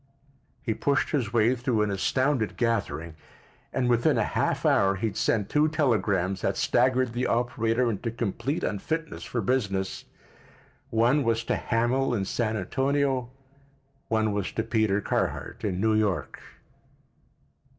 He 0.63 0.73
pushed 0.73 1.11
his 1.11 1.31
way 1.31 1.53
through 1.53 1.83
an 1.83 1.91
astounded 1.91 2.57
gathering, 2.57 3.13
and 3.71 3.87
within 3.87 4.17
a 4.17 4.23
half 4.23 4.65
hour 4.65 4.95
he 4.95 5.05
had 5.05 5.15
sent 5.15 5.47
two 5.47 5.67
telegrams 5.67 6.41
that 6.41 6.57
staggered 6.57 7.13
the 7.13 7.27
operator 7.27 7.87
into 7.87 8.09
complete 8.09 8.63
unfitness 8.63 9.23
for 9.23 9.41
business; 9.41 10.05
one 10.89 11.23
was 11.23 11.43
to 11.43 11.55
Hamil 11.55 12.15
in 12.15 12.25
San 12.25 12.57
Antonio; 12.57 13.29
one 14.07 14.31
was 14.33 14.51
to 14.53 14.63
Peter 14.63 15.01
Carhart 15.01 15.63
in 15.63 15.79
New 15.79 15.93
York. 15.93 16.41